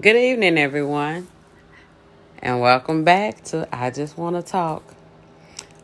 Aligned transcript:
Good 0.00 0.14
evening, 0.14 0.58
everyone, 0.58 1.26
and 2.38 2.60
welcome 2.60 3.02
back 3.02 3.42
to 3.46 3.66
I 3.72 3.90
Just 3.90 4.16
Want 4.16 4.36
to 4.36 4.42
Talk. 4.42 4.84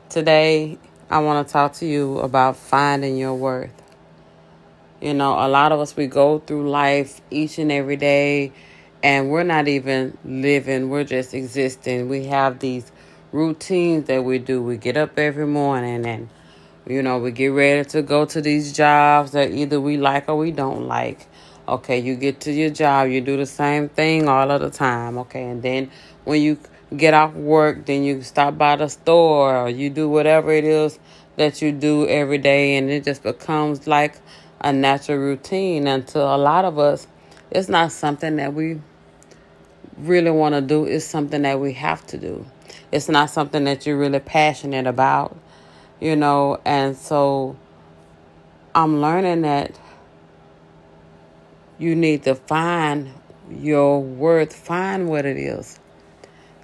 Today, 0.08 0.78
I 1.10 1.18
want 1.18 1.44
to 1.44 1.52
talk 1.52 1.72
to 1.74 1.86
you 1.86 2.20
about 2.20 2.56
finding 2.56 3.16
your 3.16 3.34
worth. 3.34 3.72
You 5.00 5.14
know, 5.14 5.32
a 5.32 5.48
lot 5.48 5.72
of 5.72 5.80
us, 5.80 5.96
we 5.96 6.06
go 6.06 6.38
through 6.38 6.70
life 6.70 7.22
each 7.32 7.58
and 7.58 7.72
every 7.72 7.96
day, 7.96 8.52
and 9.02 9.30
we're 9.30 9.42
not 9.42 9.66
even 9.66 10.16
living, 10.24 10.90
we're 10.90 11.02
just 11.02 11.34
existing. 11.34 12.08
We 12.08 12.26
have 12.26 12.60
these 12.60 12.92
routines 13.32 14.06
that 14.06 14.22
we 14.22 14.38
do. 14.38 14.62
We 14.62 14.76
get 14.76 14.96
up 14.96 15.18
every 15.18 15.48
morning 15.48 16.06
and 16.06 16.28
you 16.86 17.02
know, 17.02 17.18
we 17.18 17.32
get 17.32 17.48
ready 17.48 17.88
to 17.90 18.02
go 18.02 18.26
to 18.26 18.40
these 18.40 18.74
jobs 18.74 19.32
that 19.32 19.50
either 19.50 19.80
we 19.80 19.96
like 19.96 20.28
or 20.28 20.36
we 20.36 20.52
don't 20.52 20.86
like. 20.86 21.26
Okay, 21.66 21.98
you 21.98 22.14
get 22.16 22.40
to 22.40 22.52
your 22.52 22.70
job, 22.70 23.08
you 23.08 23.20
do 23.20 23.36
the 23.36 23.46
same 23.46 23.88
thing 23.88 24.28
all 24.28 24.50
of 24.50 24.60
the 24.60 24.70
time. 24.70 25.18
Okay, 25.18 25.44
and 25.44 25.62
then 25.62 25.90
when 26.24 26.42
you 26.42 26.58
get 26.96 27.14
off 27.14 27.34
work, 27.34 27.86
then 27.86 28.04
you 28.04 28.22
stop 28.22 28.58
by 28.58 28.76
the 28.76 28.88
store 28.88 29.56
or 29.56 29.68
you 29.68 29.90
do 29.90 30.08
whatever 30.08 30.52
it 30.52 30.64
is 30.64 30.98
that 31.36 31.62
you 31.62 31.72
do 31.72 32.06
every 32.06 32.38
day, 32.38 32.76
and 32.76 32.90
it 32.90 33.04
just 33.04 33.22
becomes 33.22 33.86
like 33.86 34.16
a 34.60 34.72
natural 34.72 35.18
routine. 35.18 35.86
And 35.86 36.06
to 36.08 36.20
a 36.20 36.36
lot 36.36 36.64
of 36.64 36.78
us, 36.78 37.06
it's 37.50 37.68
not 37.68 37.92
something 37.92 38.36
that 38.36 38.54
we 38.54 38.80
really 39.98 40.30
want 40.30 40.54
to 40.54 40.60
do, 40.60 40.84
it's 40.84 41.04
something 41.04 41.42
that 41.42 41.60
we 41.60 41.72
have 41.74 42.06
to 42.08 42.18
do. 42.18 42.46
It's 42.92 43.08
not 43.08 43.30
something 43.30 43.64
that 43.64 43.86
you're 43.86 43.98
really 43.98 44.20
passionate 44.20 44.86
about 44.86 45.36
you 46.00 46.16
know, 46.16 46.60
and 46.64 46.96
so 46.96 47.56
I'm 48.74 49.00
learning 49.00 49.42
that 49.42 49.78
you 51.78 51.94
need 51.94 52.24
to 52.24 52.34
find 52.34 53.10
your 53.50 54.02
worth, 54.02 54.54
find 54.54 55.08
what 55.08 55.24
it 55.26 55.36
is 55.36 55.78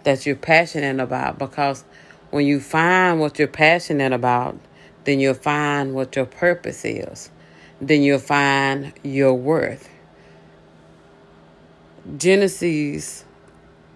that 0.05 0.25
you're 0.25 0.37
passionate 0.37 1.03
about 1.03 1.39
because 1.39 1.85
when 2.31 2.47
you 2.47 2.61
find 2.61 3.21
what 3.21 3.39
you're 3.39 3.49
passionate 3.49 4.13
about, 4.13 4.59
then 5.05 5.21
you'll 5.21 5.35
find 5.35 5.95
what 5.95 6.17
your 6.17 6.27
purpose 6.27 6.85
is. 6.85 7.31
Then 7.81 8.03
you'll 8.03 8.19
find 8.19 8.93
your 9.03 9.35
worth. 9.35 9.89
Genesis 12.17 13.25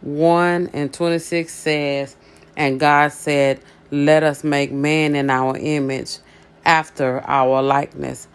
1 0.01 0.71
and 0.73 0.93
26 0.93 1.53
says, 1.53 2.17
And 2.57 2.81
God 2.81 3.13
said, 3.13 3.61
let 3.91 4.23
us 4.25 4.43
make 4.43 4.73
man 4.73 5.15
in 5.15 5.31
our 5.31 5.57
image, 5.57 6.19
after 6.65 7.21
our 7.21 7.63
likeness, 7.63 8.27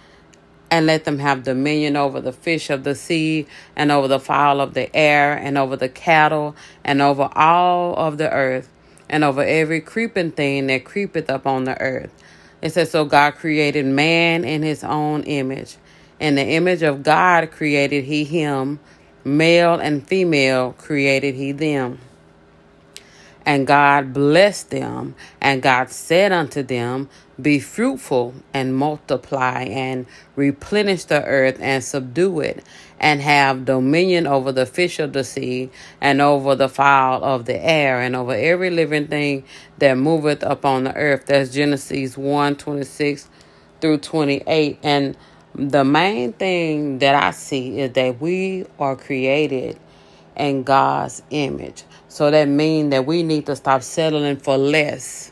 and 0.72 0.86
let 0.86 1.06
them 1.06 1.20
have 1.20 1.44
dominion 1.44 1.96
over 1.96 2.22
the 2.22 2.32
fish 2.34 2.70
of 2.70 2.84
the 2.84 2.96
sea, 2.96 3.48
and 3.76 3.92
over 3.92 4.08
the 4.08 4.20
fowl 4.20 4.62
of 4.62 4.74
the 4.74 4.96
air, 4.96 5.34
and 5.34 5.58
over 5.58 5.76
the 5.76 5.90
cattle, 5.90 6.56
and 6.84 7.02
over 7.02 7.30
all 7.36 7.96
of 7.96 8.18
the 8.18 8.32
earth, 8.32 8.70
and 9.10 9.24
over 9.24 9.44
every 9.44 9.82
creeping 9.82 10.32
thing 10.32 10.68
that 10.68 10.86
creepeth 10.86 11.30
upon 11.30 11.66
the 11.66 11.80
earth. 11.82 12.12
It 12.62 12.72
says, 12.72 12.92
So 12.92 13.06
God 13.06 13.36
created 13.36 13.86
man 13.86 14.44
in 14.44 14.64
his 14.64 14.84
own 14.84 15.24
image. 15.24 15.78
In 16.20 16.36
the 16.36 16.46
image 16.46 16.84
of 16.84 17.04
God 17.04 17.52
created 17.52 18.04
he 18.06 18.26
him, 18.26 18.80
male 19.24 19.76
and 19.76 20.06
female 20.06 20.74
created 20.74 21.36
he 21.36 21.54
them. 21.54 22.00
And 23.46 23.68
God 23.68 24.14
blessed 24.14 24.72
them, 24.72 25.16
and 25.42 25.62
God 25.64 25.90
said 25.92 26.32
unto 26.32 26.64
them, 26.64 27.10
Be 27.42 27.60
fruitful 27.60 28.36
and 28.54 28.76
multiply, 28.76 29.64
and 29.64 30.06
replenish 30.36 31.06
the 31.06 31.24
earth 31.26 31.58
and 31.62 31.84
subdue 31.84 32.42
it, 32.42 32.64
and 33.00 33.22
have 33.22 33.66
dominion 33.66 34.28
over 34.28 34.52
the 34.52 34.66
fish 34.68 35.00
of 35.00 35.14
the 35.14 35.24
sea, 35.24 35.72
and 36.02 36.22
over 36.22 36.56
the 36.56 36.70
fowl 36.70 37.24
of 37.24 37.46
the 37.46 37.58
air, 37.64 38.02
and 38.02 38.16
over 38.16 38.34
every 38.34 38.70
living 38.70 39.08
thing 39.08 39.44
that 39.80 39.96
moveth 39.98 40.44
upon 40.44 40.86
the 40.86 40.96
earth. 40.96 41.26
That's 41.28 41.52
Genesis 41.54 42.18
1 42.18 42.58
26 42.58 43.30
through 43.82 44.00
28. 44.00 44.80
And 44.84 45.18
the 45.56 45.84
main 45.86 46.34
thing 46.34 47.00
that 47.00 47.16
I 47.16 47.32
see 47.32 47.82
is 47.82 47.94
that 47.94 48.22
we 48.22 48.66
are 48.80 48.96
created 48.96 49.80
in 50.38 50.64
God's 50.64 51.24
image. 51.32 51.84
So 52.10 52.32
that 52.32 52.48
means 52.48 52.90
that 52.90 53.06
we 53.06 53.22
need 53.22 53.46
to 53.46 53.56
stop 53.56 53.84
settling 53.84 54.38
for 54.38 54.58
less 54.58 55.32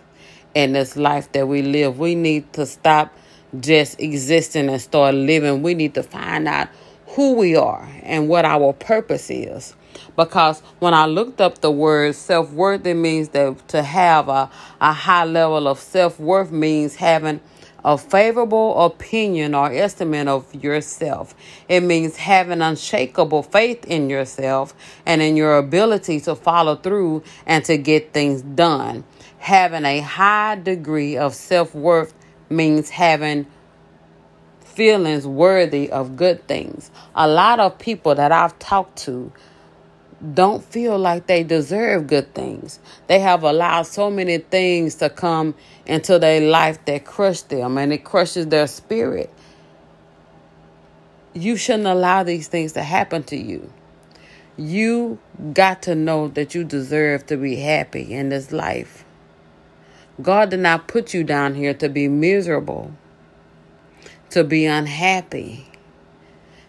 in 0.54 0.74
this 0.74 0.96
life 0.96 1.32
that 1.32 1.48
we 1.48 1.64
live. 1.64 1.98
We 1.98 2.14
need 2.14 2.54
to 2.54 2.68
stop 2.68 3.16
just 3.60 4.00
existing 4.00 4.70
and 4.70 4.80
start 4.80 5.16
living. 5.16 5.64
We 5.64 5.74
need 5.74 5.96
to 5.96 6.04
find 6.04 6.48
out 6.48 6.70
who 7.08 7.34
we 7.34 7.56
are 7.56 7.90
and 8.04 8.30
what 8.30 8.46
our 8.46 8.74
purpose 8.74 9.32
is. 9.32 9.76
Because 10.16 10.62
when 10.78 10.94
I 10.94 11.08
looked 11.08 11.42
up 11.42 11.62
the 11.62 11.72
word 11.72 12.14
self 12.14 12.52
worth, 12.52 12.86
it 12.86 12.94
means 12.94 13.30
that 13.30 13.68
to 13.70 13.82
have 13.82 14.30
a, 14.30 14.50
a 14.80 14.94
high 14.94 15.26
level 15.26 15.68
of 15.68 15.80
self 15.80 16.20
worth 16.20 16.52
means 16.52 16.96
having 16.96 17.42
a 17.84 17.98
favorable 17.98 18.86
opinion 18.86 19.56
or 19.56 19.72
estimate 19.72 20.28
of 20.28 20.54
yourself. 20.56 21.36
It 21.70 21.82
means 21.82 22.18
having 22.18 22.62
unshakable 22.62 23.44
faith 23.44 23.86
in 23.86 24.10
yourself 24.10 24.74
and 25.06 25.22
in 25.22 25.38
your 25.38 25.58
ability 25.58 26.20
to 26.22 26.36
follow 26.36 26.76
through 26.76 27.24
and 27.46 27.64
to 27.66 27.78
get 27.78 28.14
things 28.14 28.42
done. 28.42 29.04
Having 29.40 29.86
a 29.86 30.00
high 30.00 30.56
degree 30.56 31.18
of 31.18 31.36
self 31.36 31.74
worth 31.76 32.14
means 32.50 32.90
having 32.90 33.46
feelings 34.78 35.26
worthy 35.26 35.90
of 35.90 36.16
good 36.16 36.48
things. 36.48 36.92
A 37.16 37.28
lot 37.28 37.60
of 37.60 37.80
people 37.80 38.14
that 38.16 38.32
I've 38.32 38.58
talked 38.60 38.98
to 39.00 39.32
don't 40.34 40.64
feel 40.64 40.98
like 40.98 41.28
they 41.28 41.44
deserve 41.44 42.08
good 42.08 42.34
things. 42.34 42.80
They 43.08 43.20
have 43.20 43.44
allowed 43.44 43.84
so 43.84 44.10
many 44.10 44.40
things 44.40 44.96
to 44.96 45.10
come 45.10 45.54
into 45.86 46.18
their 46.18 46.42
life 46.42 46.84
that 46.86 47.06
crush 47.06 47.42
them 47.42 47.78
and 47.78 47.94
it 47.94 48.04
crushes 48.04 48.48
their 48.48 48.68
spirit. 48.68 49.32
You 51.34 51.56
shouldn't 51.56 51.88
allow 51.88 52.24
these 52.24 52.48
things 52.48 52.74
to 52.74 52.82
happen 52.82 53.24
to 53.24 53.38
you. 53.38 53.72
You 54.58 55.20
got 55.54 55.84
to 55.84 55.94
know 55.94 56.30
that 56.30 56.56
you 56.56 56.64
deserve 56.64 57.28
to 57.28 57.38
be 57.38 57.58
happy 57.58 58.12
in 58.14 58.30
this 58.30 58.52
life. 58.52 59.06
God 60.20 60.50
did 60.50 60.62
not 60.62 60.88
put 60.88 61.14
you 61.14 61.24
down 61.24 61.54
here 61.54 61.76
to 61.76 61.90
be 61.90 62.08
miserable, 62.08 62.92
to 64.32 64.44
be 64.44 64.66
unhappy. 64.66 65.68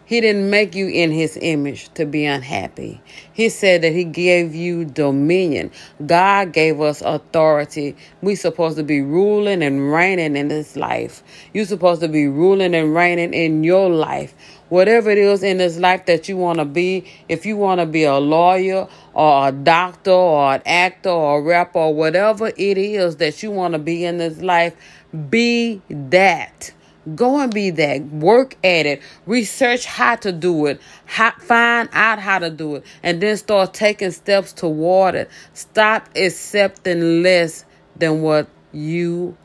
He 0.08 0.22
didn't 0.22 0.48
make 0.48 0.74
you 0.74 0.88
in 0.88 1.10
his 1.10 1.36
image 1.38 1.92
to 1.92 2.06
be 2.06 2.24
unhappy. 2.24 3.02
He 3.34 3.50
said 3.50 3.82
that 3.82 3.92
he 3.92 4.04
gave 4.04 4.54
you 4.54 4.86
dominion. 4.86 5.70
God 6.06 6.54
gave 6.54 6.80
us 6.80 7.02
authority. 7.02 7.94
We 8.22 8.34
supposed 8.34 8.78
to 8.78 8.82
be 8.82 9.02
ruling 9.02 9.62
and 9.62 9.92
reigning 9.92 10.34
in 10.34 10.48
this 10.48 10.76
life. 10.76 11.22
you 11.52 11.66
supposed 11.66 12.00
to 12.00 12.08
be 12.08 12.26
ruling 12.26 12.74
and 12.74 12.94
reigning 12.94 13.34
in 13.34 13.62
your 13.64 13.90
life. 13.90 14.32
Whatever 14.70 15.10
it 15.10 15.18
is 15.18 15.42
in 15.42 15.58
this 15.58 15.76
life 15.78 16.06
that 16.06 16.26
you 16.26 16.38
want 16.38 16.58
to 16.58 16.64
be, 16.64 17.04
if 17.28 17.44
you 17.44 17.58
want 17.58 17.80
to 17.80 17.86
be 17.86 18.04
a 18.04 18.16
lawyer 18.16 18.88
or 19.12 19.48
a 19.48 19.52
doctor 19.52 20.10
or 20.10 20.54
an 20.54 20.62
actor 20.64 21.10
or 21.10 21.40
a 21.40 21.42
rapper 21.42 21.80
or 21.80 21.94
whatever 21.94 22.46
it 22.56 22.78
is 22.78 23.16
that 23.16 23.42
you 23.42 23.50
want 23.50 23.72
to 23.72 23.78
be 23.78 24.06
in 24.06 24.16
this 24.16 24.40
life, 24.40 24.74
be 25.28 25.82
that. 25.90 26.72
Go 27.14 27.40
and 27.40 27.52
be 27.52 27.70
that. 27.70 28.02
Work 28.06 28.56
at 28.64 28.86
it. 28.86 29.02
Research 29.26 29.86
how 29.86 30.16
to 30.16 30.32
do 30.32 30.66
it. 30.66 30.80
How, 31.06 31.32
find 31.38 31.88
out 31.92 32.18
how 32.18 32.38
to 32.38 32.50
do 32.50 32.76
it. 32.76 32.84
And 33.02 33.20
then 33.20 33.36
start 33.36 33.72
taking 33.72 34.10
steps 34.10 34.52
toward 34.52 35.14
it. 35.14 35.30
Stop 35.54 36.08
accepting 36.16 37.22
less 37.22 37.64
than 37.96 38.20
what 38.22 38.48
you 38.72 39.36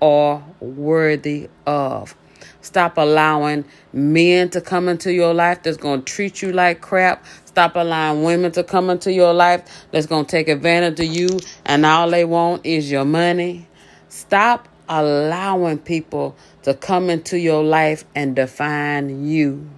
are 0.00 0.44
worthy 0.60 1.48
of. 1.66 2.16
Stop 2.60 2.96
allowing 2.96 3.64
men 3.92 4.50
to 4.50 4.60
come 4.60 4.88
into 4.88 5.12
your 5.12 5.34
life 5.34 5.62
that's 5.62 5.76
going 5.76 6.02
to 6.02 6.12
treat 6.12 6.42
you 6.42 6.52
like 6.52 6.80
crap. 6.80 7.24
Stop 7.44 7.76
allowing 7.76 8.22
women 8.22 8.52
to 8.52 8.64
come 8.64 8.88
into 8.90 9.12
your 9.12 9.32
life 9.32 9.86
that's 9.90 10.06
going 10.06 10.24
to 10.24 10.30
take 10.30 10.48
advantage 10.48 10.98
of 11.00 11.06
you 11.06 11.38
and 11.66 11.84
all 11.84 12.10
they 12.10 12.24
want 12.24 12.64
is 12.64 12.90
your 12.90 13.04
money. 13.04 13.68
Stop 14.08 14.68
allowing 14.92 15.78
people 15.78 16.36
to 16.62 16.74
come 16.74 17.08
into 17.08 17.38
your 17.38 17.64
life 17.64 18.04
and 18.14 18.36
define 18.36 19.26
you. 19.26 19.68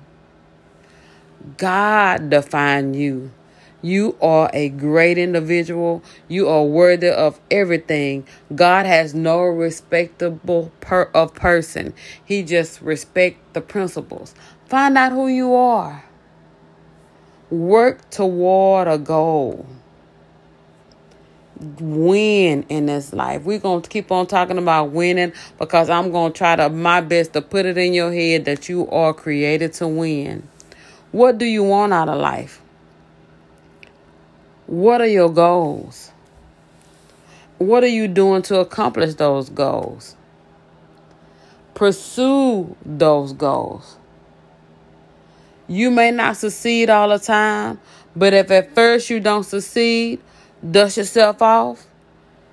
God 1.56 2.30
define 2.30 2.94
you. 2.94 3.30
You 3.80 4.16
are 4.20 4.50
a 4.54 4.70
great 4.70 5.18
individual. 5.18 6.02
You 6.26 6.48
are 6.48 6.64
worthy 6.64 7.10
of 7.10 7.38
everything. 7.50 8.26
God 8.54 8.86
has 8.86 9.14
no 9.14 9.42
respectable 9.42 10.72
per 10.80 11.10
of 11.14 11.34
person. 11.34 11.92
He 12.24 12.42
just 12.42 12.80
respect 12.80 13.52
the 13.52 13.60
principles. 13.60 14.34
Find 14.66 14.96
out 14.96 15.12
who 15.12 15.28
you 15.28 15.54
are. 15.54 16.04
Work 17.50 18.10
toward 18.10 18.88
a 18.88 18.98
goal 18.98 19.66
win 21.60 22.64
in 22.68 22.86
this 22.86 23.12
life. 23.12 23.42
We're 23.42 23.58
going 23.58 23.82
to 23.82 23.88
keep 23.88 24.10
on 24.10 24.26
talking 24.26 24.58
about 24.58 24.90
winning 24.90 25.32
because 25.58 25.88
I'm 25.90 26.10
going 26.10 26.32
to 26.32 26.38
try 26.38 26.56
to 26.56 26.68
my 26.68 27.00
best 27.00 27.32
to 27.34 27.42
put 27.42 27.66
it 27.66 27.78
in 27.78 27.94
your 27.94 28.12
head 28.12 28.44
that 28.46 28.68
you 28.68 28.88
are 28.90 29.14
created 29.14 29.72
to 29.74 29.88
win. 29.88 30.48
What 31.12 31.38
do 31.38 31.44
you 31.44 31.62
want 31.62 31.92
out 31.92 32.08
of 32.08 32.20
life? 32.20 32.60
What 34.66 35.00
are 35.00 35.06
your 35.06 35.30
goals? 35.30 36.10
What 37.58 37.84
are 37.84 37.88
you 37.88 38.08
doing 38.08 38.42
to 38.42 38.58
accomplish 38.58 39.14
those 39.14 39.48
goals? 39.48 40.16
Pursue 41.74 42.74
those 42.84 43.32
goals. 43.32 43.96
You 45.68 45.90
may 45.90 46.10
not 46.10 46.36
succeed 46.36 46.90
all 46.90 47.08
the 47.08 47.18
time, 47.18 47.80
but 48.14 48.34
if 48.34 48.50
at 48.50 48.74
first 48.74 49.08
you 49.08 49.20
don't 49.20 49.44
succeed, 49.44 50.20
dust 50.68 50.96
yourself 50.96 51.42
off 51.42 51.86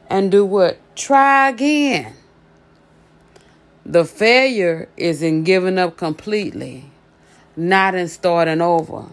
and 0.10 0.32
do 0.32 0.46
what? 0.46 0.78
Try 0.96 1.50
again. 1.50 2.14
The 3.86 4.06
failure 4.06 4.90
is 4.96 5.24
in 5.24 5.44
giving 5.44 5.80
up 5.80 5.98
completely, 5.98 6.86
not 7.56 7.96
in 7.96 8.08
starting 8.08 8.62
over. 8.62 9.06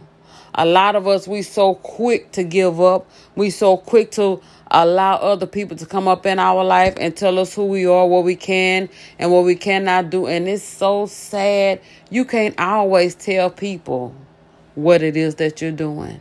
A 0.54 0.66
lot 0.66 0.96
of 0.96 1.06
us, 1.06 1.28
we 1.28 1.42
so 1.42 1.74
quick 1.74 2.32
to 2.32 2.42
give 2.42 2.80
up. 2.80 3.08
We 3.36 3.50
so 3.50 3.76
quick 3.76 4.10
to 4.12 4.42
allow 4.70 5.14
other 5.16 5.46
people 5.46 5.76
to 5.76 5.86
come 5.86 6.08
up 6.08 6.26
in 6.26 6.38
our 6.38 6.64
life 6.64 6.94
and 6.98 7.16
tell 7.16 7.38
us 7.38 7.54
who 7.54 7.66
we 7.66 7.86
are, 7.86 8.06
what 8.06 8.24
we 8.24 8.36
can 8.36 8.88
and 9.18 9.32
what 9.32 9.44
we 9.44 9.54
cannot 9.54 10.10
do. 10.10 10.26
And 10.26 10.48
it's 10.48 10.64
so 10.64 11.06
sad. 11.06 11.80
You 12.10 12.24
can't 12.24 12.58
always 12.60 13.14
tell 13.14 13.50
people 13.50 14.14
what 14.74 15.02
it 15.02 15.16
is 15.16 15.36
that 15.36 15.62
you're 15.62 15.70
doing. 15.70 16.18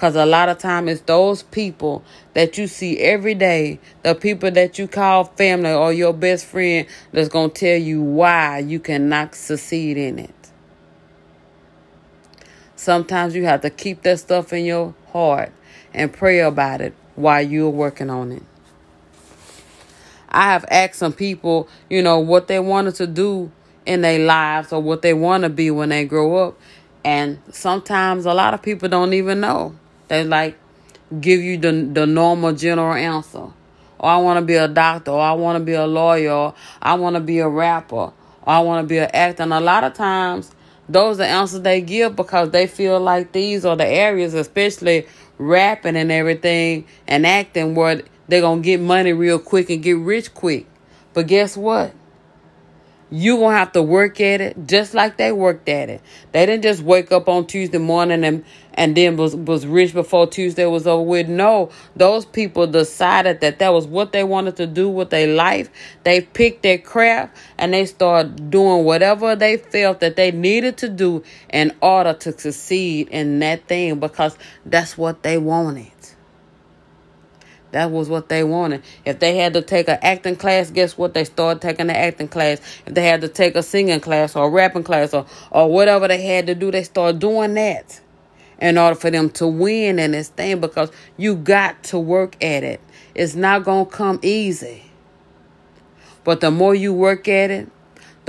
Because 0.00 0.16
a 0.16 0.24
lot 0.24 0.48
of 0.48 0.56
time 0.56 0.88
it's 0.88 1.02
those 1.02 1.42
people 1.42 2.02
that 2.32 2.56
you 2.56 2.66
see 2.68 2.96
every 3.00 3.34
day, 3.34 3.78
the 4.02 4.14
people 4.14 4.50
that 4.52 4.78
you 4.78 4.88
call 4.88 5.24
family 5.24 5.74
or 5.74 5.92
your 5.92 6.14
best 6.14 6.46
friend, 6.46 6.86
that's 7.12 7.28
going 7.28 7.50
to 7.50 7.54
tell 7.54 7.76
you 7.76 8.00
why 8.00 8.60
you 8.60 8.80
cannot 8.80 9.34
succeed 9.34 9.98
in 9.98 10.18
it. 10.18 10.50
Sometimes 12.76 13.34
you 13.34 13.44
have 13.44 13.60
to 13.60 13.68
keep 13.68 14.00
that 14.04 14.18
stuff 14.20 14.54
in 14.54 14.64
your 14.64 14.94
heart 15.12 15.52
and 15.92 16.10
pray 16.10 16.40
about 16.40 16.80
it 16.80 16.94
while 17.14 17.42
you're 17.42 17.68
working 17.68 18.08
on 18.08 18.32
it. 18.32 18.42
I 20.30 20.44
have 20.44 20.64
asked 20.70 20.94
some 20.94 21.12
people, 21.12 21.68
you 21.90 22.00
know, 22.00 22.20
what 22.20 22.48
they 22.48 22.58
wanted 22.58 22.94
to 22.94 23.06
do 23.06 23.52
in 23.84 24.00
their 24.00 24.18
lives 24.18 24.72
or 24.72 24.80
what 24.80 25.02
they 25.02 25.12
want 25.12 25.42
to 25.42 25.50
be 25.50 25.70
when 25.70 25.90
they 25.90 26.06
grow 26.06 26.48
up. 26.48 26.58
And 27.04 27.38
sometimes 27.50 28.24
a 28.24 28.32
lot 28.32 28.54
of 28.54 28.62
people 28.62 28.88
don't 28.88 29.12
even 29.12 29.40
know. 29.40 29.76
They 30.10 30.24
like 30.24 30.58
give 31.20 31.40
you 31.40 31.56
the 31.56 31.70
the 31.70 32.04
normal 32.04 32.52
general 32.52 32.94
answer. 32.94 33.38
Or 33.38 33.54
oh, 34.00 34.08
I 34.08 34.16
want 34.16 34.40
to 34.40 34.44
be 34.44 34.56
a 34.56 34.66
doctor, 34.66 35.12
or 35.12 35.20
I 35.20 35.32
want 35.32 35.58
to 35.58 35.64
be 35.64 35.74
a 35.74 35.86
lawyer, 35.86 36.32
or 36.32 36.54
I 36.82 36.94
want 36.94 37.14
to 37.14 37.20
be 37.20 37.38
a 37.38 37.48
rapper, 37.48 37.94
or 37.94 38.12
I 38.44 38.58
want 38.60 38.82
to 38.82 38.88
be 38.88 38.98
an 38.98 39.10
actor. 39.14 39.44
And 39.44 39.52
a 39.52 39.60
lot 39.60 39.84
of 39.84 39.94
times 39.94 40.50
those 40.88 41.16
are 41.16 41.18
the 41.18 41.26
answers 41.26 41.60
they 41.60 41.80
give 41.80 42.16
because 42.16 42.50
they 42.50 42.66
feel 42.66 42.98
like 42.98 43.30
these 43.30 43.64
are 43.64 43.76
the 43.76 43.86
areas, 43.86 44.34
especially 44.34 45.06
rapping 45.38 45.94
and 45.94 46.10
everything 46.10 46.86
and 47.06 47.24
acting, 47.24 47.76
where 47.76 48.02
they're 48.26 48.40
going 48.40 48.62
to 48.62 48.66
get 48.66 48.80
money 48.80 49.12
real 49.12 49.38
quick 49.38 49.70
and 49.70 49.80
get 49.80 49.96
rich 49.96 50.34
quick. 50.34 50.66
But 51.14 51.28
guess 51.28 51.56
what? 51.56 51.94
You 53.10 53.36
gonna 53.38 53.56
have 53.56 53.72
to 53.72 53.82
work 53.82 54.20
at 54.20 54.40
it 54.40 54.56
just 54.66 54.94
like 54.94 55.16
they 55.16 55.32
worked 55.32 55.68
at 55.68 55.88
it. 55.88 56.00
They 56.32 56.46
didn't 56.46 56.62
just 56.62 56.82
wake 56.82 57.10
up 57.12 57.28
on 57.28 57.46
Tuesday 57.46 57.78
morning 57.78 58.24
and 58.24 58.44
and 58.74 58.96
then 58.96 59.16
was 59.16 59.34
was 59.34 59.66
rich 59.66 59.92
before 59.92 60.26
Tuesday 60.26 60.64
was 60.66 60.86
over 60.86 61.02
with. 61.02 61.28
No, 61.28 61.70
those 61.96 62.24
people 62.24 62.66
decided 62.66 63.40
that 63.40 63.58
that 63.58 63.72
was 63.72 63.86
what 63.86 64.12
they 64.12 64.24
wanted 64.24 64.56
to 64.56 64.66
do 64.66 64.88
with 64.88 65.10
their 65.10 65.26
life. 65.34 65.70
They 66.04 66.20
picked 66.20 66.62
their 66.62 66.78
craft 66.78 67.36
and 67.58 67.74
they 67.74 67.86
started 67.86 68.50
doing 68.50 68.84
whatever 68.84 69.34
they 69.34 69.56
felt 69.56 70.00
that 70.00 70.16
they 70.16 70.30
needed 70.30 70.76
to 70.78 70.88
do 70.88 71.24
in 71.52 71.74
order 71.82 72.14
to 72.14 72.38
succeed 72.38 73.08
in 73.08 73.40
that 73.40 73.66
thing 73.66 73.98
because 73.98 74.38
that's 74.64 74.96
what 74.96 75.22
they 75.22 75.36
wanted. 75.36 75.90
That 77.72 77.90
was 77.90 78.08
what 78.08 78.28
they 78.28 78.42
wanted. 78.42 78.82
If 79.04 79.20
they 79.20 79.36
had 79.36 79.54
to 79.54 79.62
take 79.62 79.88
an 79.88 79.98
acting 80.02 80.36
class, 80.36 80.70
guess 80.70 80.98
what? 80.98 81.14
They 81.14 81.24
started 81.24 81.60
taking 81.60 81.86
the 81.86 81.96
acting 81.96 82.28
class. 82.28 82.60
If 82.86 82.94
they 82.94 83.06
had 83.06 83.20
to 83.20 83.28
take 83.28 83.54
a 83.54 83.62
singing 83.62 84.00
class 84.00 84.34
or 84.34 84.46
a 84.46 84.50
rapping 84.50 84.82
class 84.84 85.14
or, 85.14 85.26
or 85.50 85.70
whatever 85.70 86.08
they 86.08 86.22
had 86.22 86.46
to 86.48 86.54
do, 86.54 86.70
they 86.70 86.82
started 86.82 87.20
doing 87.20 87.54
that 87.54 88.00
in 88.60 88.76
order 88.76 88.94
for 88.94 89.10
them 89.10 89.30
to 89.30 89.46
win 89.46 89.98
in 89.98 90.12
this 90.12 90.28
thing 90.28 90.60
because 90.60 90.90
you 91.16 91.36
got 91.36 91.82
to 91.84 91.98
work 91.98 92.42
at 92.44 92.62
it. 92.64 92.80
It's 93.14 93.34
not 93.34 93.64
going 93.64 93.86
to 93.86 93.90
come 93.90 94.18
easy. 94.22 94.84
But 96.24 96.40
the 96.40 96.50
more 96.50 96.74
you 96.74 96.92
work 96.92 97.28
at 97.28 97.50
it, 97.50 97.70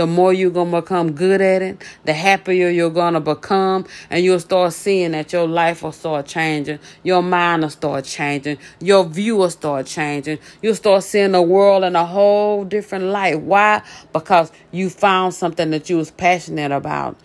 the 0.02 0.08
more 0.08 0.34
you're 0.34 0.50
going 0.50 0.72
to 0.72 0.82
become 0.82 1.12
good 1.12 1.42
at 1.42 1.62
it, 1.62 1.80
the 2.06 2.14
happier 2.14 2.70
you're 2.70 2.90
going 2.90 3.14
to 3.14 3.20
become, 3.20 3.86
and 4.10 4.26
you'll 4.26 4.40
start 4.40 4.74
seeing 4.74 5.12
that 5.12 5.32
your 5.32 5.48
life 5.48 5.84
will 5.84 5.92
start 5.92 6.26
changing, 6.26 6.80
your 7.04 7.22
mind 7.22 7.62
will 7.62 7.70
start 7.70 8.04
changing, 8.06 8.58
your 8.80 9.06
view 9.06 9.36
will 9.36 9.52
start 9.52 9.86
changing. 9.86 10.40
You'll 10.64 10.74
start 10.74 11.04
seeing 11.04 11.34
the 11.34 11.42
world 11.44 11.84
in 11.84 11.96
a 11.96 12.04
whole 12.04 12.66
different 12.66 13.06
light. 13.06 13.42
Why? 13.42 13.84
Because 14.12 14.52
you 14.72 14.90
found 14.90 15.36
something 15.36 15.70
that 15.70 15.88
you 15.88 15.98
was 15.98 16.10
passionate 16.10 16.72
about. 16.72 17.16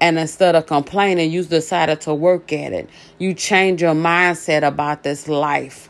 And 0.00 0.18
instead 0.18 0.56
of 0.56 0.66
complaining, 0.66 1.30
you 1.30 1.44
decided 1.44 2.00
to 2.00 2.14
work 2.14 2.52
at 2.52 2.72
it. 2.72 2.90
You 3.18 3.32
change 3.32 3.80
your 3.80 3.94
mindset 3.94 4.66
about 4.66 5.04
this 5.04 5.28
life 5.28 5.88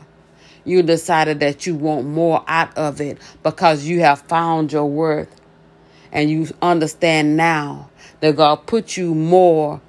you 0.67 0.83
decided 0.83 1.41
that 1.41 1.67
you 1.67 1.75
want 1.75 2.07
more 2.07 2.43
out 2.49 2.75
of 2.79 2.99
it 2.99 3.19
because 3.43 3.85
you 3.85 4.01
have 4.01 4.23
found 4.23 4.73
your 4.73 4.87
worth 4.87 5.29
and 6.15 6.31
you 6.31 6.49
understand 6.63 7.37
now 7.37 7.91
that 8.21 8.37
God 8.37 8.67
put 8.67 8.97
you 8.97 9.15
more 9.15 9.81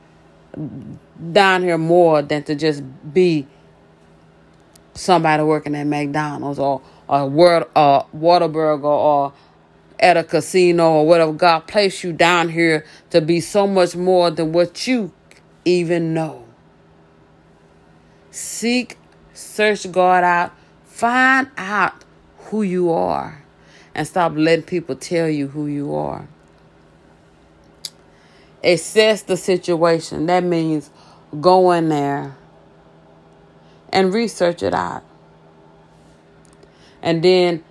down 1.32 1.62
here 1.62 1.78
more 1.78 2.22
than 2.22 2.44
to 2.44 2.56
just 2.56 2.84
be 3.14 3.48
somebody 4.96 5.44
working 5.44 5.76
at 5.76 5.86
McDonald's 5.86 6.60
or 6.60 6.82
a 7.08 7.26
word 7.26 7.66
uh 7.76 8.04
Whataburger 8.06 8.84
or 8.84 9.34
at 10.00 10.18
a 10.18 10.24
casino 10.24 10.92
or 10.92 11.08
whatever. 11.08 11.32
God 11.32 11.68
placed 11.68 12.04
you 12.04 12.12
down 12.12 12.50
here 12.50 12.86
to 13.12 13.22
be 13.22 13.40
so 13.40 13.68
much 13.68 13.96
more 13.96 14.32
than 14.32 14.52
what 14.52 14.88
you 14.88 15.14
even 15.64 16.14
know. 16.14 16.46
Seek, 18.32 18.98
search 19.34 19.90
God 19.92 20.24
out, 20.24 20.52
find 20.84 21.50
out 21.58 22.04
who 22.38 22.64
you 22.64 22.92
are 22.92 23.45
and 23.96 24.06
stop 24.06 24.34
letting 24.36 24.66
people 24.66 24.96
tell 24.96 25.30
you 25.30 25.48
who 25.48 25.68
you 25.68 25.96
are. 25.96 26.28
Assess 28.64 29.24
the 29.24 29.38
situation. 29.38 30.26
That 30.26 30.44
means 30.44 30.90
go 31.40 31.72
in 31.72 31.90
there 31.90 32.36
and 33.90 34.14
research 34.14 34.62
it 34.62 34.74
out. 34.74 35.04
And 37.02 37.24
then 37.24 37.64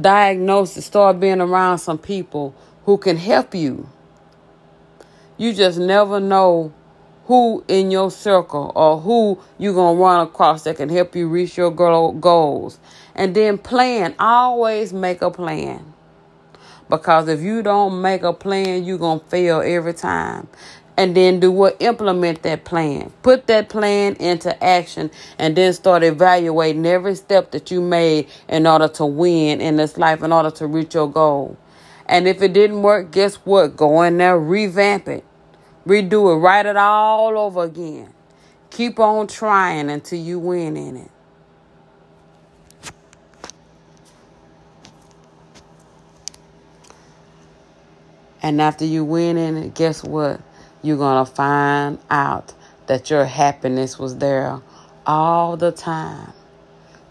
diagnose 0.00 0.76
it, 0.76 0.82
start 0.82 1.20
being 1.20 1.40
around 1.40 1.78
some 1.78 1.98
people 1.98 2.54
who 2.84 2.96
can 2.96 3.18
help 3.18 3.54
you. 3.54 3.88
You 5.36 5.52
just 5.52 5.78
never 5.78 6.20
know 6.20 6.72
who 7.28 7.62
in 7.68 7.90
your 7.90 8.10
circle 8.10 8.72
or 8.74 8.98
who 8.98 9.38
you're 9.58 9.74
going 9.74 9.96
to 9.96 10.02
run 10.02 10.26
across 10.26 10.64
that 10.64 10.78
can 10.78 10.88
help 10.88 11.14
you 11.14 11.28
reach 11.28 11.58
your 11.58 11.70
goals. 11.70 12.78
And 13.14 13.36
then 13.36 13.58
plan. 13.58 14.14
Always 14.18 14.94
make 14.94 15.20
a 15.20 15.30
plan. 15.30 15.92
Because 16.88 17.28
if 17.28 17.40
you 17.42 17.62
don't 17.62 18.00
make 18.00 18.22
a 18.22 18.32
plan, 18.32 18.84
you're 18.84 18.96
going 18.96 19.20
to 19.20 19.26
fail 19.26 19.60
every 19.60 19.92
time. 19.92 20.48
And 20.96 21.14
then 21.14 21.38
do 21.38 21.52
what? 21.52 21.76
Implement 21.80 22.42
that 22.44 22.64
plan. 22.64 23.12
Put 23.22 23.46
that 23.48 23.68
plan 23.68 24.14
into 24.14 24.64
action 24.64 25.10
and 25.38 25.54
then 25.54 25.74
start 25.74 26.02
evaluating 26.02 26.86
every 26.86 27.14
step 27.14 27.50
that 27.50 27.70
you 27.70 27.82
made 27.82 28.26
in 28.48 28.66
order 28.66 28.88
to 28.88 29.04
win 29.04 29.60
in 29.60 29.76
this 29.76 29.98
life, 29.98 30.22
in 30.22 30.32
order 30.32 30.50
to 30.52 30.66
reach 30.66 30.94
your 30.94 31.12
goal. 31.12 31.58
And 32.06 32.26
if 32.26 32.40
it 32.40 32.54
didn't 32.54 32.80
work, 32.80 33.10
guess 33.10 33.34
what? 33.36 33.76
Go 33.76 34.00
in 34.00 34.16
there, 34.16 34.38
revamp 34.38 35.08
it 35.08 35.26
Redo 35.88 36.34
it, 36.34 36.36
write 36.36 36.66
it 36.66 36.76
all 36.76 37.38
over 37.38 37.64
again. 37.64 38.12
Keep 38.68 38.98
on 38.98 39.26
trying 39.26 39.88
until 39.88 40.18
you 40.18 40.38
win 40.38 40.76
in 40.76 40.98
it. 40.98 41.10
And 48.42 48.60
after 48.60 48.84
you 48.84 49.02
win 49.02 49.38
in 49.38 49.56
it, 49.56 49.74
guess 49.74 50.04
what? 50.04 50.42
You're 50.82 50.98
going 50.98 51.24
to 51.24 51.32
find 51.32 51.98
out 52.10 52.52
that 52.86 53.08
your 53.08 53.24
happiness 53.24 53.98
was 53.98 54.18
there 54.18 54.60
all 55.06 55.56
the 55.56 55.72
time. 55.72 56.34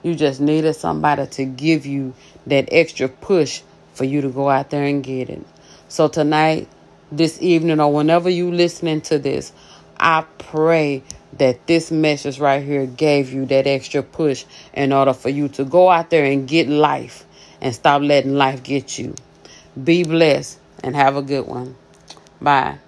You 0.04 0.14
just 0.14 0.40
needed 0.40 0.76
somebody 0.76 1.26
to 1.26 1.46
give 1.46 1.88
you 1.88 2.14
that 2.46 2.70
extra 2.72 3.08
push 3.08 3.64
for 3.94 4.04
you 4.04 4.22
to 4.22 4.30
go 4.30 4.50
out 4.50 4.70
there 4.70 4.84
and 4.84 5.04
get 5.04 5.32
it. 5.32 5.44
So 5.88 6.08
tonight, 6.08 6.68
this 7.12 7.42
evening 7.42 7.80
or 7.80 7.94
whenever 7.94 8.30
you 8.30 8.52
listening 8.52 9.02
to 9.02 9.20
this, 9.20 9.52
I 10.00 10.26
pray 10.38 11.04
that 11.34 11.68
this 11.68 11.92
message 11.92 12.40
right 12.40 12.64
here 12.64 12.86
gave 12.86 13.32
you 13.32 13.46
that 13.48 13.68
extra 13.68 14.04
push 14.04 14.46
in 14.74 14.94
order 14.94 15.14
for 15.14 15.30
you 15.30 15.48
to 15.50 15.66
go 15.66 15.90
out 15.90 16.10
there 16.10 16.26
and 16.26 16.48
get 16.48 16.68
life 16.68 17.26
and 17.62 17.74
stop 17.74 18.02
letting 18.02 18.36
life 18.36 18.64
get 18.64 18.98
you. 18.98 19.16
Be 19.82 20.04
blessed 20.04 20.60
and 20.84 20.96
have 20.96 21.16
a 21.16 21.22
good 21.22 21.48
one. 21.48 21.76
Bye. 22.42 22.80